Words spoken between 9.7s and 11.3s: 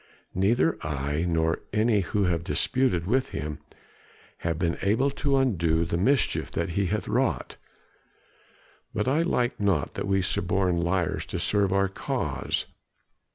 that we suborn liars